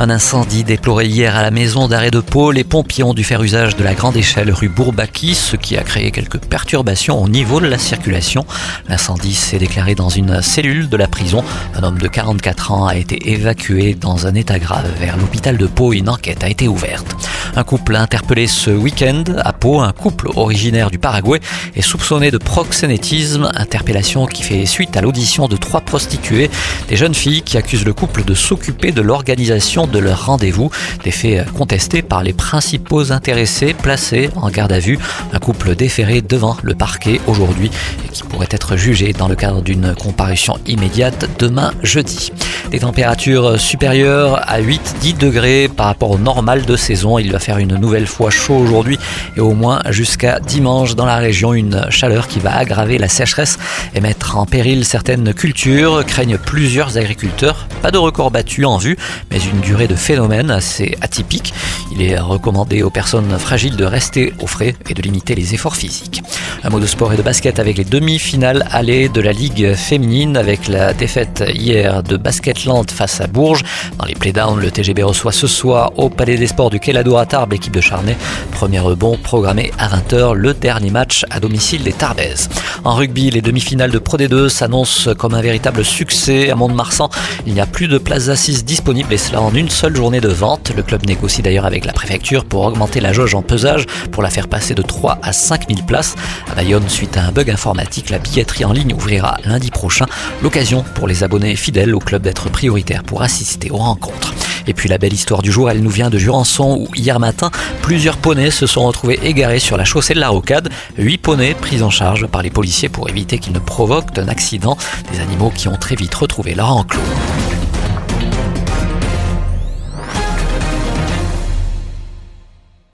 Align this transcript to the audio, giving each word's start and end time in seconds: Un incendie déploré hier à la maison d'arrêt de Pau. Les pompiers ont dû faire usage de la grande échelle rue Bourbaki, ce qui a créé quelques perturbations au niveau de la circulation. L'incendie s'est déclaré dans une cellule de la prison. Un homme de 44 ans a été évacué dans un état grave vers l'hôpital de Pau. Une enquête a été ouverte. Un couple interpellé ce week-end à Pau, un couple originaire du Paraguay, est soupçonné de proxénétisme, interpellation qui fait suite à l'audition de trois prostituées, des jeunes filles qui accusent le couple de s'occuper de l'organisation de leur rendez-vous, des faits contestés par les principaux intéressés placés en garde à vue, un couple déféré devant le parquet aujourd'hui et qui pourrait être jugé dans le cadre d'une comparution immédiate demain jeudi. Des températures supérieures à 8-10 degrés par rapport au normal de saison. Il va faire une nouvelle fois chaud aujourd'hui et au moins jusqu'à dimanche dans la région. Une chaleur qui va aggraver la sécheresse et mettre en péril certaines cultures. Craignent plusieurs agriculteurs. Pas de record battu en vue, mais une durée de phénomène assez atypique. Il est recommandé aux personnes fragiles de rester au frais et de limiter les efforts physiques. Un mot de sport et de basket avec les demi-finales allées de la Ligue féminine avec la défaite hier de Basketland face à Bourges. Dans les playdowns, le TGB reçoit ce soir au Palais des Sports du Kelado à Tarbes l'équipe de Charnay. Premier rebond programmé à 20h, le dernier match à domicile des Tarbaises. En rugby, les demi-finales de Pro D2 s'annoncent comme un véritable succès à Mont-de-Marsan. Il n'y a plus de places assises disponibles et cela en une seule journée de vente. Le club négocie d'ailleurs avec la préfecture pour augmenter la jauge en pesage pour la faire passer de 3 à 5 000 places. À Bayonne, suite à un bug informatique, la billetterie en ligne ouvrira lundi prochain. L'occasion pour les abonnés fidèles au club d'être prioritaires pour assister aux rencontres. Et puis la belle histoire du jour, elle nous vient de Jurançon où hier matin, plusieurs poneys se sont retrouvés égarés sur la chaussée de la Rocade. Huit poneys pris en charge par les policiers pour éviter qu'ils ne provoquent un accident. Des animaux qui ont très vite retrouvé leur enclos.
Un 0.00 0.10
incendie 0.10 0.62
déploré 0.62 1.06
hier 1.06 1.34
à 1.34 1.42
la 1.42 1.50
maison 1.50 1.88
d'arrêt 1.88 2.12
de 2.12 2.20
Pau. 2.20 2.52
Les 2.52 2.62
pompiers 2.62 3.02
ont 3.02 3.14
dû 3.14 3.24
faire 3.24 3.42
usage 3.42 3.74
de 3.74 3.82
la 3.82 3.94
grande 3.94 4.16
échelle 4.16 4.52
rue 4.52 4.68
Bourbaki, 4.68 5.34
ce 5.34 5.56
qui 5.56 5.76
a 5.76 5.82
créé 5.82 6.12
quelques 6.12 6.38
perturbations 6.38 7.20
au 7.20 7.28
niveau 7.28 7.60
de 7.60 7.66
la 7.66 7.78
circulation. 7.78 8.46
L'incendie 8.88 9.34
s'est 9.34 9.58
déclaré 9.58 9.96
dans 9.96 10.08
une 10.08 10.40
cellule 10.40 10.88
de 10.88 10.96
la 10.96 11.08
prison. 11.08 11.42
Un 11.74 11.82
homme 11.82 11.98
de 11.98 12.06
44 12.06 12.70
ans 12.70 12.86
a 12.86 12.94
été 12.94 13.32
évacué 13.32 13.94
dans 13.94 14.28
un 14.28 14.36
état 14.36 14.60
grave 14.60 14.88
vers 15.00 15.16
l'hôpital 15.16 15.56
de 15.56 15.66
Pau. 15.66 15.92
Une 15.92 16.08
enquête 16.08 16.44
a 16.44 16.48
été 16.48 16.68
ouverte. 16.68 17.16
Un 17.58 17.64
couple 17.64 17.96
interpellé 17.96 18.46
ce 18.46 18.70
week-end 18.70 19.24
à 19.36 19.52
Pau, 19.52 19.80
un 19.80 19.90
couple 19.90 20.28
originaire 20.36 20.92
du 20.92 21.00
Paraguay, 21.00 21.40
est 21.74 21.82
soupçonné 21.82 22.30
de 22.30 22.38
proxénétisme, 22.38 23.50
interpellation 23.52 24.26
qui 24.26 24.44
fait 24.44 24.64
suite 24.64 24.96
à 24.96 25.00
l'audition 25.00 25.48
de 25.48 25.56
trois 25.56 25.80
prostituées, 25.80 26.50
des 26.88 26.94
jeunes 26.94 27.16
filles 27.16 27.42
qui 27.42 27.56
accusent 27.56 27.84
le 27.84 27.92
couple 27.92 28.22
de 28.22 28.32
s'occuper 28.34 28.92
de 28.92 29.02
l'organisation 29.02 29.88
de 29.88 29.98
leur 29.98 30.26
rendez-vous, 30.26 30.70
des 31.02 31.10
faits 31.10 31.50
contestés 31.50 32.00
par 32.00 32.22
les 32.22 32.32
principaux 32.32 33.10
intéressés 33.10 33.74
placés 33.74 34.30
en 34.36 34.50
garde 34.50 34.70
à 34.70 34.78
vue, 34.78 35.00
un 35.32 35.40
couple 35.40 35.74
déféré 35.74 36.22
devant 36.22 36.56
le 36.62 36.76
parquet 36.76 37.20
aujourd'hui 37.26 37.72
et 38.06 38.08
qui 38.12 38.22
pourrait 38.22 38.46
être 38.52 38.76
jugé 38.76 39.12
dans 39.12 39.26
le 39.26 39.34
cadre 39.34 39.62
d'une 39.62 39.96
comparution 39.96 40.58
immédiate 40.64 41.28
demain 41.40 41.72
jeudi. 41.82 42.30
Des 42.70 42.80
températures 42.80 43.58
supérieures 43.58 44.46
à 44.46 44.60
8-10 44.60 45.16
degrés 45.16 45.68
par 45.74 45.86
rapport 45.86 46.10
au 46.10 46.18
normal 46.18 46.66
de 46.66 46.76
saison. 46.76 47.18
Il 47.18 47.32
va 47.32 47.38
faire 47.38 47.56
une 47.56 47.76
nouvelle 47.76 48.06
fois 48.06 48.28
chaud 48.28 48.56
aujourd'hui 48.56 48.98
et 49.36 49.40
au 49.40 49.54
moins 49.54 49.80
jusqu'à 49.88 50.38
dimanche 50.38 50.94
dans 50.94 51.06
la 51.06 51.16
région. 51.16 51.54
Une 51.54 51.86
chaleur 51.90 52.28
qui 52.28 52.40
va 52.40 52.54
aggraver 52.54 52.98
la 52.98 53.08
sécheresse 53.08 53.58
et 53.94 54.00
mettre 54.00 54.36
en 54.36 54.44
péril 54.44 54.84
certaines 54.84 55.32
cultures. 55.32 56.04
Craignent 56.06 56.36
plusieurs 56.36 56.98
agriculteurs. 56.98 57.66
Pas 57.80 57.90
de 57.90 57.98
record 57.98 58.30
battu 58.30 58.66
en 58.66 58.76
vue, 58.76 58.98
mais 59.30 59.38
une 59.38 59.60
durée 59.60 59.88
de 59.88 59.94
phénomène 59.94 60.50
assez 60.50 60.96
atypique. 61.00 61.54
Il 61.92 62.02
est 62.02 62.18
recommandé 62.18 62.82
aux 62.82 62.90
personnes 62.90 63.38
fragiles 63.38 63.76
de 63.76 63.84
rester 63.84 64.34
au 64.40 64.46
frais 64.46 64.74
et 64.90 64.94
de 64.94 65.00
limiter 65.00 65.34
les 65.34 65.54
efforts 65.54 65.76
physiques. 65.76 66.22
Un 66.64 66.70
mot 66.70 66.80
de 66.80 66.86
sport 66.86 67.12
et 67.12 67.16
de 67.16 67.22
basket 67.22 67.60
avec 67.60 67.78
les 67.78 67.84
demi-finales 67.84 68.66
allées 68.72 69.08
de 69.08 69.20
la 69.20 69.30
Ligue 69.30 69.74
féminine 69.74 70.36
avec 70.36 70.66
la 70.66 70.92
défaite 70.92 71.44
hier 71.54 72.02
de 72.02 72.16
Basketland 72.16 72.90
face 72.90 73.20
à 73.20 73.28
Bourges. 73.28 73.62
Dans 73.96 74.04
les 74.04 74.16
playdowns, 74.16 74.58
le 74.58 74.70
TGB 74.70 75.04
reçoit 75.04 75.30
ce 75.30 75.46
soir 75.46 75.92
au 75.96 76.10
Palais 76.10 76.36
des 76.36 76.48
Sports 76.48 76.70
du 76.70 76.80
Kelado 76.80 77.16
à 77.16 77.26
Tarbes 77.26 77.52
l'équipe 77.52 77.72
de 77.72 77.80
Charnay. 77.80 78.16
Premier 78.50 78.80
rebond 78.80 79.16
programmé 79.16 79.70
à 79.78 79.88
20h, 79.88 80.32
le 80.34 80.52
dernier 80.52 80.90
match 80.90 81.24
à 81.30 81.38
domicile 81.38 81.84
des 81.84 81.92
Tarbaises. 81.92 82.48
En 82.84 82.94
rugby, 82.96 83.30
les 83.30 83.40
demi-finales 83.40 83.92
de 83.92 83.98
Pro 83.98 84.16
D2 84.16 84.48
s'annoncent 84.48 85.14
comme 85.14 85.34
un 85.34 85.42
véritable 85.42 85.84
succès 85.84 86.50
à 86.50 86.56
Mont-de-Marsan. 86.56 87.08
Il 87.46 87.54
n'y 87.54 87.60
a 87.60 87.66
plus 87.66 87.86
de 87.86 87.98
places 87.98 88.30
assises 88.30 88.64
disponibles 88.64 89.12
et 89.12 89.18
cela 89.18 89.40
en 89.42 89.54
une 89.54 89.70
seule 89.70 89.94
journée 89.94 90.20
de 90.20 90.28
vente. 90.28 90.72
Le 90.76 90.82
club 90.82 91.06
négocie 91.06 91.40
d'ailleurs 91.40 91.66
avec 91.66 91.84
la 91.84 91.92
préfecture 91.92 92.44
pour 92.44 92.62
augmenter 92.62 93.00
la 93.00 93.12
jauge 93.12 93.36
en 93.36 93.42
pesage 93.42 93.86
pour 94.10 94.24
la 94.24 94.30
faire 94.30 94.48
passer 94.48 94.74
de 94.74 94.82
3 94.82 95.18
à 95.22 95.32
5 95.32 95.68
000 95.68 95.82
places. 95.86 96.16
À 96.50 96.54
Bayonne, 96.54 96.88
suite 96.88 97.16
à 97.16 97.24
un 97.24 97.32
bug 97.32 97.50
informatique, 97.50 98.10
la 98.10 98.18
billetterie 98.18 98.64
en 98.64 98.72
ligne 98.72 98.94
ouvrira 98.94 99.36
lundi 99.44 99.70
prochain. 99.70 100.06
L'occasion 100.42 100.84
pour 100.94 101.06
les 101.06 101.24
abonnés 101.24 101.56
fidèles 101.56 101.94
au 101.94 101.98
club 101.98 102.22
d'être 102.22 102.48
prioritaires 102.50 103.02
pour 103.02 103.22
assister 103.22 103.70
aux 103.70 103.76
rencontres. 103.76 104.34
Et 104.66 104.74
puis 104.74 104.88
la 104.88 104.98
belle 104.98 105.14
histoire 105.14 105.40
du 105.40 105.50
jour, 105.50 105.70
elle 105.70 105.82
nous 105.82 105.90
vient 105.90 106.10
de 106.10 106.18
Jurançon 106.18 106.76
où 106.78 106.94
hier 106.94 107.18
matin, 107.18 107.50
plusieurs 107.80 108.18
poneys 108.18 108.50
se 108.50 108.66
sont 108.66 108.86
retrouvés 108.86 109.18
égarés 109.22 109.60
sur 109.60 109.76
la 109.76 109.84
chaussée 109.84 110.14
de 110.14 110.20
la 110.20 110.28
Rocade. 110.28 110.68
Huit 110.98 111.18
poneys 111.18 111.54
pris 111.54 111.82
en 111.82 111.90
charge 111.90 112.26
par 112.26 112.42
les 112.42 112.50
policiers 112.50 112.88
pour 112.88 113.08
éviter 113.08 113.38
qu'ils 113.38 113.54
ne 113.54 113.60
provoquent 113.60 114.18
un 114.18 114.28
accident. 114.28 114.76
Des 115.12 115.20
animaux 115.20 115.50
qui 115.54 115.68
ont 115.68 115.76
très 115.76 115.96
vite 115.96 116.14
retrouvé 116.14 116.54
leur 116.54 116.70
enclos. 116.70 117.00